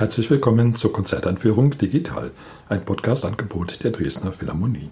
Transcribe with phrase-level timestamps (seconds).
[0.00, 2.30] Herzlich willkommen zur Konzerteinführung Digital,
[2.70, 4.88] ein Podcast-Angebot der Dresdner Philharmonie.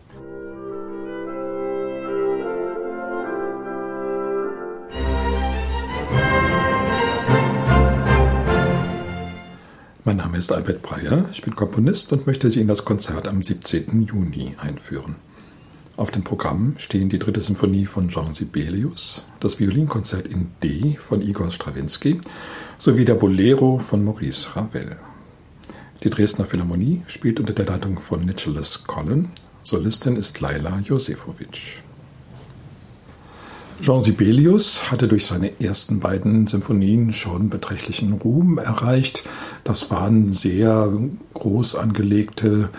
[10.05, 13.43] Mein Name ist Albert Breyer, ich bin Komponist und möchte Sie in das Konzert am
[13.43, 14.03] 17.
[14.03, 15.17] Juni einführen.
[15.97, 21.23] Auf dem Programm stehen die dritte Sinfonie von Jean Sibelius, das Violinkonzert in D von
[21.23, 22.21] Igor Strawinski
[22.79, 24.97] sowie der Bolero von Maurice Ravel.
[26.05, 29.31] Die Dresdner Philharmonie spielt unter der Leitung von Nicholas Collin.
[29.65, 31.81] Solistin ist Laila Josefowitsch.
[33.81, 39.25] Jean Sibelius hatte durch seine ersten beiden Symphonien schon beträchtlichen Ruhm erreicht.
[39.65, 40.93] Das waren sehr
[41.35, 42.71] groß angelegte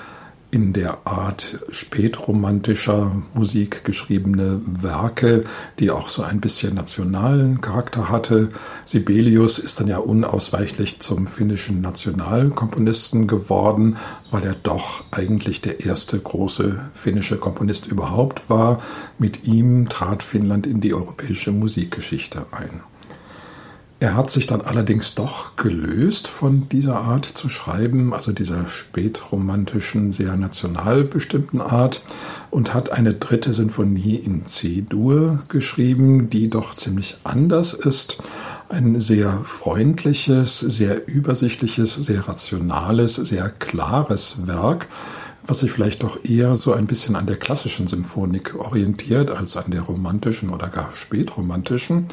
[0.51, 5.43] in der Art spätromantischer Musik geschriebene Werke,
[5.79, 8.49] die auch so ein bisschen nationalen Charakter hatte.
[8.83, 13.97] Sibelius ist dann ja unausweichlich zum finnischen Nationalkomponisten geworden,
[14.31, 18.81] weil er doch eigentlich der erste große finnische Komponist überhaupt war.
[19.19, 22.81] Mit ihm trat Finnland in die europäische Musikgeschichte ein.
[24.01, 30.11] Er hat sich dann allerdings doch gelöst von dieser Art zu schreiben, also dieser spätromantischen,
[30.11, 32.03] sehr national bestimmten Art,
[32.49, 38.19] und hat eine dritte Sinfonie in C-Dur geschrieben, die doch ziemlich anders ist.
[38.69, 44.87] Ein sehr freundliches, sehr übersichtliches, sehr rationales, sehr klares Werk,
[45.45, 49.71] was sich vielleicht doch eher so ein bisschen an der klassischen Symphonik orientiert als an
[49.71, 52.07] der romantischen oder gar spätromantischen.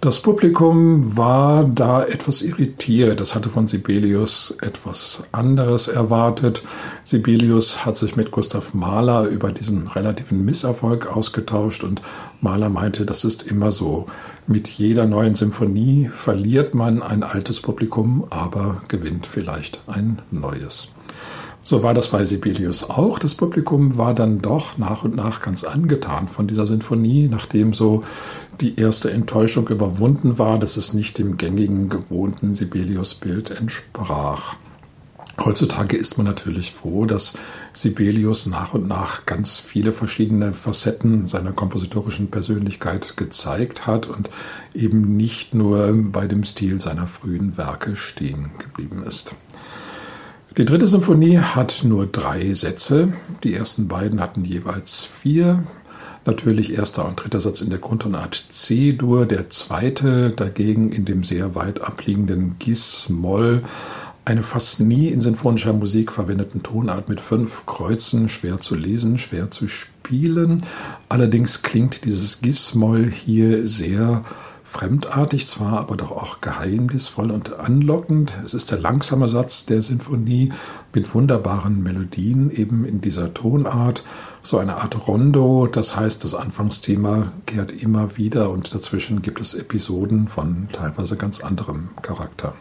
[0.00, 3.18] Das Publikum war da etwas irritiert.
[3.18, 6.62] Das hatte von Sibelius etwas anderes erwartet.
[7.02, 12.02] Sibelius hat sich mit Gustav Mahler über diesen relativen Misserfolg ausgetauscht und
[12.40, 14.06] Mahler meinte, das ist immer so.
[14.46, 20.94] Mit jeder neuen Symphonie verliert man ein altes Publikum, aber gewinnt vielleicht ein neues.
[21.68, 23.18] So war das bei Sibelius auch.
[23.18, 28.04] Das Publikum war dann doch nach und nach ganz angetan von dieser Sinfonie, nachdem so
[28.60, 34.54] die erste Enttäuschung überwunden war, dass es nicht dem gängigen, gewohnten Sibelius-Bild entsprach.
[35.44, 37.34] Heutzutage ist man natürlich froh, dass
[37.72, 44.30] Sibelius nach und nach ganz viele verschiedene Facetten seiner kompositorischen Persönlichkeit gezeigt hat und
[44.72, 49.34] eben nicht nur bei dem Stil seiner frühen Werke stehen geblieben ist.
[50.58, 53.12] Die dritte Symphonie hat nur drei Sätze.
[53.44, 55.64] Die ersten beiden hatten jeweils vier.
[56.24, 61.54] Natürlich erster und dritter Satz in der Grundtonart C-Dur, der zweite dagegen in dem sehr
[61.54, 63.64] weit abliegenden Gis-Moll,
[64.24, 69.50] eine fast nie in sinfonischer Musik verwendeten Tonart mit fünf Kreuzen, schwer zu lesen, schwer
[69.50, 70.64] zu spielen.
[71.10, 74.24] Allerdings klingt dieses Gis-Moll hier sehr
[74.76, 78.34] fremdartig zwar, aber doch auch geheimnisvoll und anlockend.
[78.44, 80.50] Es ist der langsame Satz der Sinfonie
[80.92, 84.04] mit wunderbaren Melodien eben in dieser Tonart.
[84.42, 89.54] So eine Art Rondo, das heißt, das Anfangsthema kehrt immer wieder und dazwischen gibt es
[89.54, 92.52] Episoden von teilweise ganz anderem Charakter.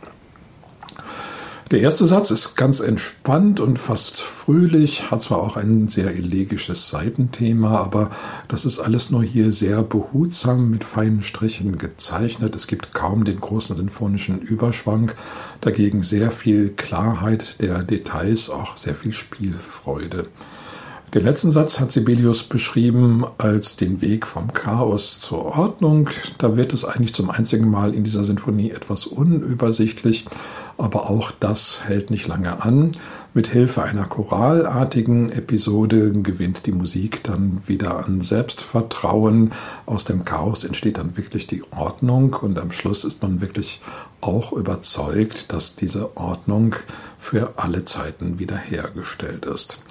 [1.72, 6.90] Der erste Satz ist ganz entspannt und fast fröhlich, hat zwar auch ein sehr elegisches
[6.90, 8.12] Seitenthema, aber
[8.48, 12.54] das ist alles nur hier sehr behutsam mit feinen Strichen gezeichnet.
[12.54, 15.12] Es gibt kaum den großen sinfonischen Überschwang,
[15.60, 20.28] dagegen sehr viel Klarheit der Details, auch sehr viel Spielfreude.
[21.16, 26.10] Den letzten Satz hat Sibelius beschrieben als den Weg vom Chaos zur Ordnung.
[26.40, 30.26] Da wird es eigentlich zum einzigen Mal in dieser Sinfonie etwas unübersichtlich,
[30.78, 32.92] aber auch das hält nicht lange an.
[33.34, 39.52] Mit Hilfe einer choralartigen Episode gewinnt die Musik dann wieder an Selbstvertrauen.
[39.86, 43.82] Aus dem Chaos entsteht dann wirklich die Ordnung und am Schluss ist man wirklich
[44.22, 46.76] auch überzeugt, dass diese Ordnung
[47.18, 49.82] für alle Zeiten wiederhergestellt ist.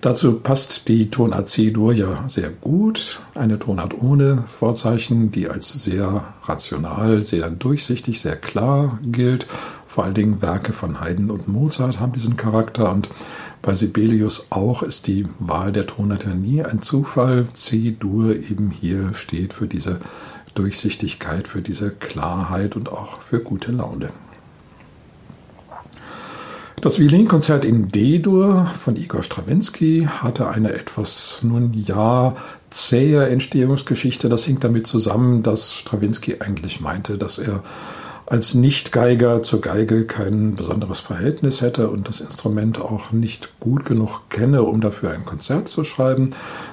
[0.00, 3.18] Dazu passt die Tonart C-Dur ja sehr gut.
[3.34, 9.48] Eine Tonart ohne Vorzeichen, die als sehr rational, sehr durchsichtig, sehr klar gilt.
[9.88, 13.08] Vor allen Dingen Werke von Haydn und Mozart haben diesen Charakter und
[13.62, 17.48] bei Sibelius auch ist die Wahl der ja nie ein Zufall.
[17.48, 20.00] C-Dur eben hier steht für diese
[20.54, 24.10] Durchsichtigkeit, für diese Klarheit und auch für gute Laune.
[26.82, 32.36] Das Violinkonzert in D-Dur von Igor Strawinski hatte eine etwas, nun ja,
[32.68, 34.28] zähe Entstehungsgeschichte.
[34.28, 37.64] Das hing damit zusammen, dass Strawinski eigentlich meinte, dass er
[38.30, 44.28] als Nicht-Geiger zur Geige kein besonderes Verhältnis hätte und das Instrument auch nicht gut genug
[44.28, 46.30] kenne, um dafür ein Konzert zu schreiben.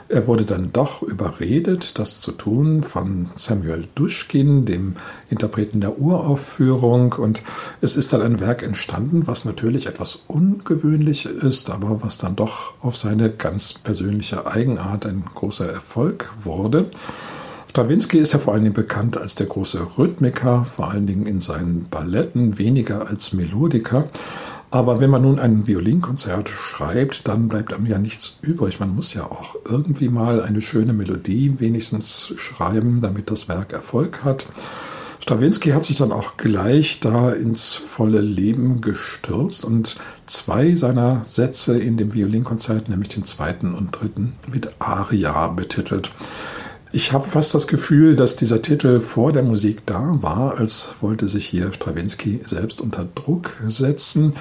[0.10, 4.98] Er wurde dann doch überredet, das zu tun von Samuel Duschkin, dem
[5.30, 7.14] Interpreten der Uraufführung.
[7.14, 7.42] Und
[7.80, 12.74] es ist dann ein Werk entstanden, was natürlich etwas ungewöhnlich ist, aber was dann doch
[12.82, 16.88] auf seine ganz persönliche Eigenart ein großer Erfolg wurde.
[17.76, 21.42] Stravinsky ist ja vor allen Dingen bekannt als der große Rhythmiker, vor allen Dingen in
[21.42, 24.08] seinen Balletten, weniger als Melodiker.
[24.72, 28.80] Aber wenn man nun ein Violinkonzert schreibt, dann bleibt einem ja nichts übrig.
[28.80, 34.24] Man muss ja auch irgendwie mal eine schöne Melodie wenigstens schreiben, damit das Werk Erfolg
[34.24, 34.48] hat.
[35.20, 41.78] Stravinsky hat sich dann auch gleich da ins volle Leben gestürzt und zwei seiner Sätze
[41.78, 46.14] in dem Violinkonzert, nämlich den zweiten und dritten, mit Aria betitelt.
[46.96, 51.28] Ich habe fast das Gefühl, dass dieser Titel vor der Musik da war, als wollte
[51.28, 54.34] sich hier Stravinsky selbst unter Druck setzen.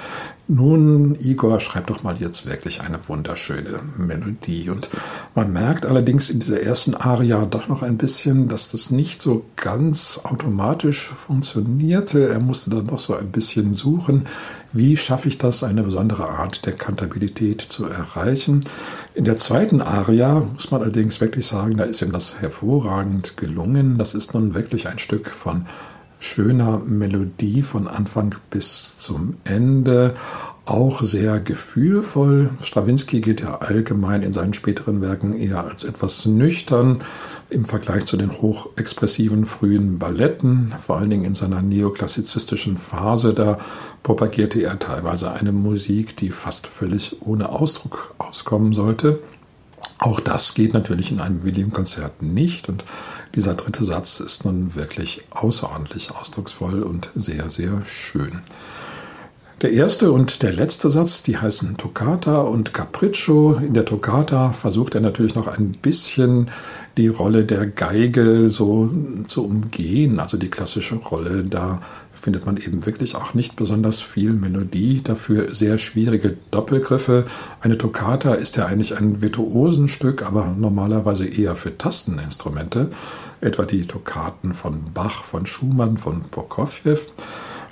[0.47, 4.69] Nun, Igor, schreib doch mal jetzt wirklich eine wunderschöne Melodie.
[4.69, 4.89] Und
[5.33, 9.45] man merkt allerdings in dieser ersten Aria doch noch ein bisschen, dass das nicht so
[9.55, 12.29] ganz automatisch funktionierte.
[12.29, 14.27] Er musste dann doch so ein bisschen suchen,
[14.71, 18.63] wie schaffe ich das, eine besondere Art der Kantabilität zu erreichen.
[19.15, 23.97] In der zweiten Aria muss man allerdings wirklich sagen, da ist ihm das hervorragend gelungen.
[23.97, 25.65] Das ist nun wirklich ein Stück von
[26.19, 30.15] schöner Melodie von Anfang bis zum Ende,
[30.65, 32.49] auch sehr gefühlvoll.
[32.61, 37.03] Stravinsky gilt ja allgemein in seinen späteren Werken eher als etwas nüchtern
[37.49, 43.33] im Vergleich zu den hochexpressiven frühen Balletten, vor allen Dingen in seiner neoklassizistischen Phase.
[43.35, 43.59] Da
[44.01, 49.19] propagierte er teilweise eine Musik, die fast völlig ohne Ausdruck auskommen sollte.
[49.97, 52.83] Auch das geht natürlich in einem William-Konzert nicht und
[53.33, 58.41] dieser dritte Satz ist nun wirklich außerordentlich ausdrucksvoll und sehr, sehr schön.
[59.61, 63.53] Der erste und der letzte Satz, die heißen Toccata und Capriccio.
[63.53, 66.51] In der Toccata versucht er natürlich noch ein bisschen
[66.97, 68.91] die Rolle der Geige so
[69.27, 71.45] zu umgehen, also die klassische Rolle.
[71.45, 71.81] Da
[72.11, 77.25] findet man eben wirklich auch nicht besonders viel Melodie, dafür sehr schwierige Doppelgriffe.
[77.61, 82.91] Eine Toccata ist ja eigentlich ein Virtuosenstück, aber normalerweise eher für Tasteninstrumente,
[83.39, 86.97] etwa die Toccaten von Bach, von Schumann, von Prokofjew.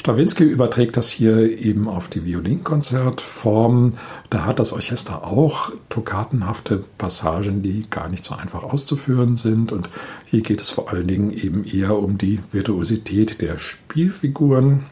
[0.03, 3.91] Stravinsky überträgt das hier eben auf die Violinkonzertform.
[4.29, 9.71] Da hat das Orchester auch toccatenhafte Passagen, die gar nicht so einfach auszuführen sind.
[9.71, 9.89] Und
[10.25, 14.88] hier geht es vor allen Dingen eben eher um die Virtuosität der Spielfiguren.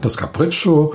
[0.00, 0.92] Das Capriccio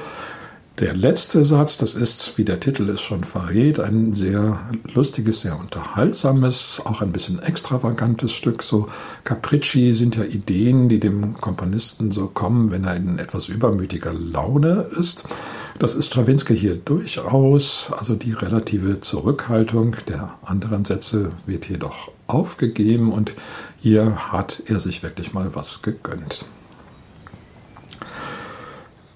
[0.80, 4.60] der letzte Satz, das ist, wie der Titel es schon verrät, ein sehr
[4.94, 8.62] lustiges, sehr unterhaltsames, auch ein bisschen extravagantes Stück.
[8.62, 8.88] So
[9.24, 14.86] Capricci sind ja Ideen, die dem Komponisten so kommen, wenn er in etwas übermütiger Laune
[14.98, 15.28] ist.
[15.80, 17.92] Das ist Stravinsky hier durchaus.
[17.98, 23.34] Also die relative Zurückhaltung der anderen Sätze wird jedoch aufgegeben und
[23.80, 26.46] hier hat er sich wirklich mal was gegönnt.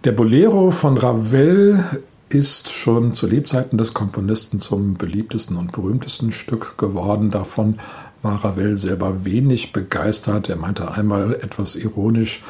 [0.04, 1.84] Der Bolero von Ravel
[2.28, 7.30] ist schon zu Lebzeiten des Komponisten zum beliebtesten und berühmtesten Stück geworden.
[7.30, 7.78] Davon
[8.24, 10.50] war Ravel selber wenig begeistert.
[10.50, 12.44] Er meinte einmal etwas ironisch,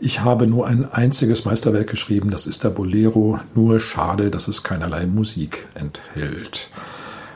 [0.00, 4.64] ich habe nur ein einziges Meisterwerk geschrieben, das ist der Bolero, nur schade, dass es
[4.64, 6.70] keinerlei Musik enthält.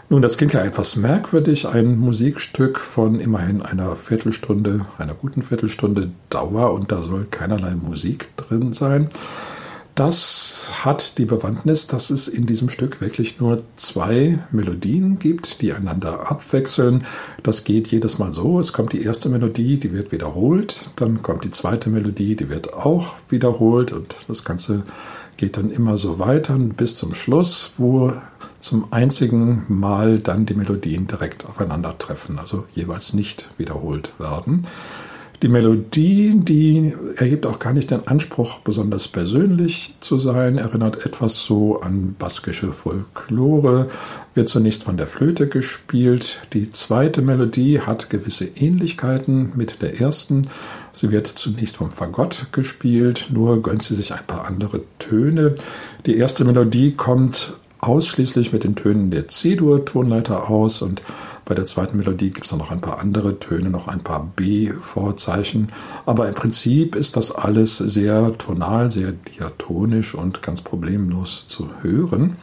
[0.08, 6.10] Nun, das klingt ja etwas merkwürdig, ein Musikstück von immerhin einer Viertelstunde, einer guten Viertelstunde
[6.28, 9.08] Dauer und da soll keinerlei Musik drin sein.
[9.94, 15.72] Das hat die Bewandtnis, dass es in diesem Stück wirklich nur zwei Melodien gibt, die
[15.72, 17.04] einander abwechseln.
[17.42, 18.60] Das geht jedes Mal so.
[18.60, 20.90] Es kommt die erste Melodie, die wird wiederholt.
[20.96, 23.92] Dann kommt die zweite Melodie, die wird auch wiederholt.
[23.92, 24.84] Und das Ganze
[25.36, 28.12] geht dann immer so weiter bis zum Schluss, wo
[28.58, 34.66] zum einzigen Mal dann die Melodien direkt aufeinandertreffen, also jeweils nicht wiederholt werden.
[35.42, 41.42] Die Melodie, die erhebt auch gar nicht den Anspruch, besonders persönlich zu sein, erinnert etwas
[41.44, 43.88] so an baskische Folklore,
[44.34, 46.42] wird zunächst von der Flöte gespielt.
[46.52, 50.42] Die zweite Melodie hat gewisse Ähnlichkeiten mit der ersten.
[50.92, 55.54] Sie wird zunächst vom Fagott gespielt, nur gönnt sie sich ein paar andere Töne.
[56.04, 61.00] Die erste Melodie kommt ausschließlich mit den Tönen der C-Dur-Tonleiter aus und
[61.50, 65.72] bei der zweiten Melodie gibt es noch ein paar andere Töne, noch ein paar B-Vorzeichen.
[66.06, 72.36] Aber im Prinzip ist das alles sehr tonal, sehr diatonisch und ganz problemlos zu hören.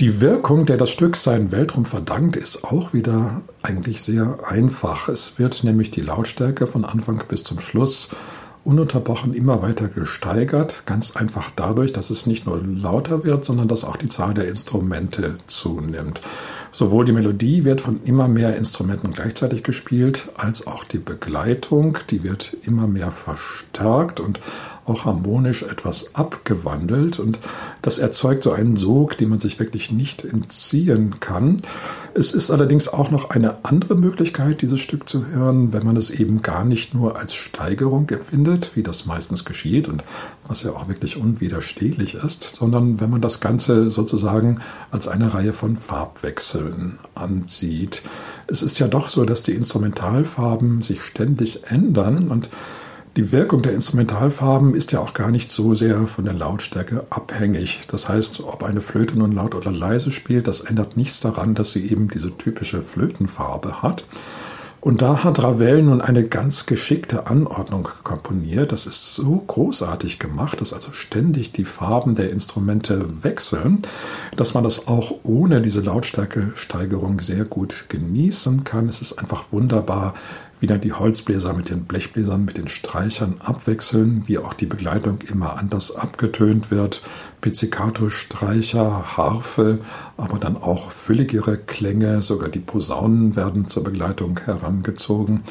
[0.00, 5.10] Die Wirkung, der das Stück seinen Weltraum verdankt, ist auch wieder eigentlich sehr einfach.
[5.10, 8.08] Es wird nämlich die Lautstärke von Anfang bis zum Schluss
[8.64, 13.84] ununterbrochen immer weiter gesteigert, ganz einfach dadurch, dass es nicht nur lauter wird, sondern dass
[13.84, 16.20] auch die Zahl der Instrumente zunimmt.
[16.72, 22.22] Sowohl die Melodie wird von immer mehr Instrumenten gleichzeitig gespielt, als auch die Begleitung, die
[22.22, 24.40] wird immer mehr verstärkt und
[24.84, 27.38] auch harmonisch etwas abgewandelt und
[27.82, 31.60] das erzeugt so einen Sog, den man sich wirklich nicht entziehen kann.
[32.12, 36.10] Es ist allerdings auch noch eine andere Möglichkeit, dieses Stück zu hören, wenn man es
[36.10, 40.02] eben gar nicht nur als Steigerung empfindet, wie das meistens geschieht und
[40.46, 45.52] was ja auch wirklich unwiderstehlich ist, sondern wenn man das Ganze sozusagen als eine Reihe
[45.52, 48.02] von Farbwechseln ansieht.
[48.48, 52.50] Es ist ja doch so, dass die Instrumentalfarben sich ständig ändern und
[53.16, 57.80] die Wirkung der Instrumentalfarben ist ja auch gar nicht so sehr von der Lautstärke abhängig.
[57.88, 61.72] Das heißt, ob eine Flöte nun laut oder leise spielt, das ändert nichts daran, dass
[61.72, 64.04] sie eben diese typische Flötenfarbe hat.
[64.82, 68.72] Und da hat Ravel nun eine ganz geschickte Anordnung komponiert.
[68.72, 73.80] Das ist so großartig gemacht, dass also ständig die Farben der Instrumente wechseln,
[74.36, 78.88] dass man das auch ohne diese Lautstärkesteigerung sehr gut genießen kann.
[78.88, 80.14] Es ist einfach wunderbar,
[80.60, 85.18] wie dann die Holzbläser mit den Blechbläsern, mit den Streichern abwechseln, wie auch die Begleitung
[85.22, 87.02] immer anders abgetönt wird.
[87.40, 89.78] Pizzicato, Streicher, Harfe,
[90.16, 95.42] aber dann auch fülligere Klänge, sogar die Posaunen werden zur Begleitung herangezogen.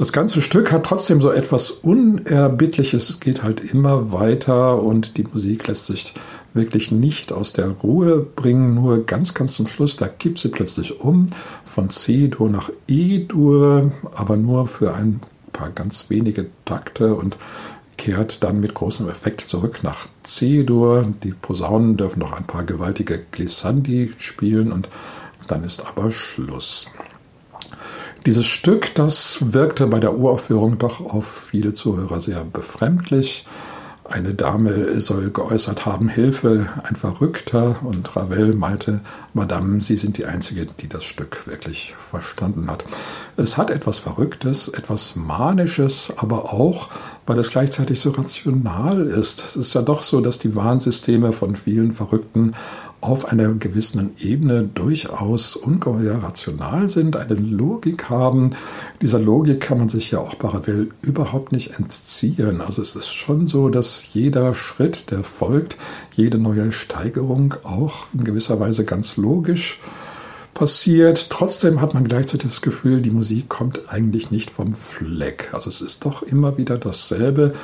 [0.00, 3.10] Das ganze Stück hat trotzdem so etwas Unerbittliches.
[3.10, 6.14] Es geht halt immer weiter und die Musik lässt sich
[6.54, 8.74] wirklich nicht aus der Ruhe bringen.
[8.74, 11.28] Nur ganz, ganz zum Schluss, da kippt sie plötzlich um
[11.64, 15.20] von C-Dur nach E-Dur, aber nur für ein
[15.52, 17.36] paar ganz wenige Takte und
[17.98, 21.12] kehrt dann mit großem Effekt zurück nach C-Dur.
[21.22, 24.88] Die Posaunen dürfen noch ein paar gewaltige Glissandi spielen und
[25.46, 26.86] dann ist aber Schluss.
[28.26, 33.46] Dieses Stück, das wirkte bei der Uraufführung doch auf viele Zuhörer sehr befremdlich.
[34.04, 37.76] Eine Dame soll geäußert haben, Hilfe, ein Verrückter.
[37.82, 39.00] Und Ravel meinte,
[39.34, 42.84] Madame, Sie sind die Einzige, die das Stück wirklich verstanden hat.
[43.36, 46.88] Es hat etwas Verrücktes, etwas Manisches, aber auch,
[47.24, 49.44] weil es gleichzeitig so rational ist.
[49.50, 52.54] Es ist ja doch so, dass die Warnsysteme von vielen Verrückten
[53.00, 58.50] auf einer gewissen Ebene durchaus ungeheuer rational sind, eine Logik haben.
[59.00, 62.60] Dieser Logik kann man sich ja auch Ravel überhaupt nicht entziehen.
[62.60, 65.76] Also es ist schon so, dass jeder Schritt, der folgt,
[66.14, 69.80] jede neue Steigerung auch in gewisser Weise ganz logisch
[70.52, 71.30] passiert.
[71.30, 75.48] Trotzdem hat man gleichzeitig das Gefühl, die Musik kommt eigentlich nicht vom Fleck.
[75.52, 77.54] Also es ist doch immer wieder dasselbe.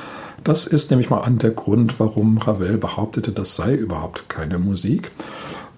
[0.43, 5.11] Das ist nämlich mal an der Grund, warum Ravel behauptete, das sei überhaupt keine Musik.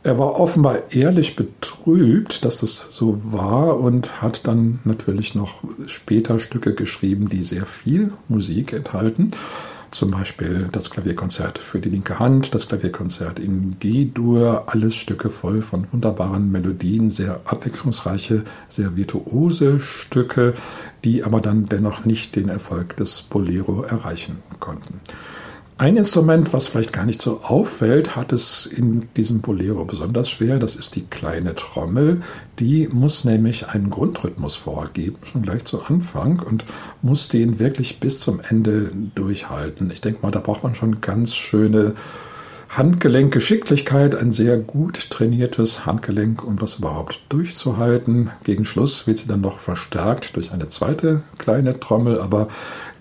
[0.01, 6.39] Er war offenbar ehrlich betrübt, dass das so war und hat dann natürlich noch später
[6.39, 9.29] Stücke geschrieben, die sehr viel Musik enthalten.
[9.91, 15.61] Zum Beispiel das Klavierkonzert für die linke Hand, das Klavierkonzert in G-Dur, alles Stücke voll
[15.61, 20.53] von wunderbaren Melodien, sehr abwechslungsreiche, sehr virtuose Stücke,
[21.03, 25.01] die aber dann dennoch nicht den Erfolg des Bolero erreichen konnten.
[25.79, 30.59] Ein Instrument, was vielleicht gar nicht so auffällt, hat es in diesem Bolero besonders schwer.
[30.59, 32.21] Das ist die kleine Trommel.
[32.59, 36.65] Die muss nämlich einen Grundrhythmus vorgeben, schon gleich zu Anfang und
[37.01, 39.89] muss den wirklich bis zum Ende durchhalten.
[39.89, 41.93] Ich denke mal, da braucht man schon ganz schöne
[42.69, 48.29] Handgelenkgeschicklichkeit, ein sehr gut trainiertes Handgelenk, um das überhaupt durchzuhalten.
[48.43, 52.47] Gegen Schluss wird sie dann noch verstärkt durch eine zweite kleine Trommel, aber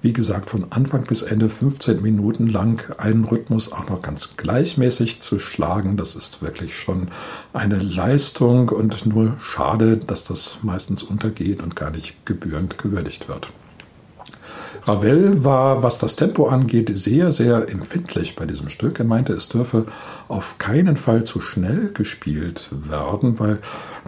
[0.01, 5.21] wie gesagt, von Anfang bis Ende 15 Minuten lang einen Rhythmus auch noch ganz gleichmäßig
[5.21, 7.09] zu schlagen, das ist wirklich schon
[7.53, 13.53] eine Leistung und nur schade, dass das meistens untergeht und gar nicht gebührend gewürdigt wird.
[14.85, 18.99] Ravel war, was das Tempo angeht, sehr, sehr empfindlich bei diesem Stück.
[18.99, 19.87] Er meinte, es dürfe
[20.29, 23.59] auf keinen Fall zu schnell gespielt werden, weil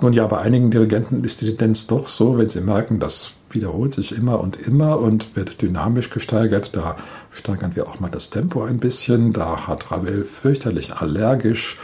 [0.01, 3.93] nun ja, bei einigen Dirigenten ist die Tendenz doch so, wenn sie merken, das wiederholt
[3.93, 6.97] sich immer und immer und wird dynamisch gesteigert, da
[7.31, 9.33] steigern wir auch mal das Tempo ein bisschen.
[9.33, 11.79] Da hat Ravel fürchterlich allergisch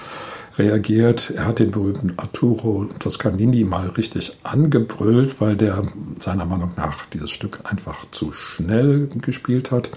[0.59, 1.33] reagiert.
[1.37, 5.85] Er hat den berühmten Arturo Toscanini mal richtig angebrüllt, weil der
[6.19, 9.91] seiner Meinung nach dieses Stück einfach zu schnell gespielt hat.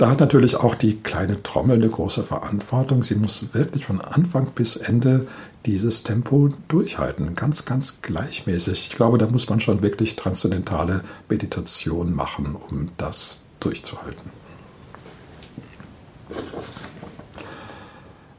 [0.00, 3.02] Da hat natürlich auch die kleine Trommel eine große Verantwortung.
[3.02, 5.28] Sie muss wirklich von Anfang bis Ende
[5.66, 8.88] dieses Tempo durchhalten, ganz, ganz gleichmäßig.
[8.88, 14.30] Ich glaube, da muss man schon wirklich transzendentale Meditation machen, um das durchzuhalten.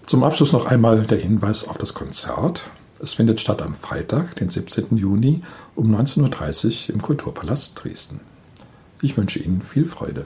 [0.08, 2.72] Zum Abschluss noch einmal der Hinweis auf das Konzert.
[3.00, 4.98] Es findet statt am Freitag, den 17.
[4.98, 5.44] Juni
[5.76, 8.20] um 19.30 Uhr im Kulturpalast Dresden.
[9.04, 10.26] Ich wünsche Ihnen viel Freude.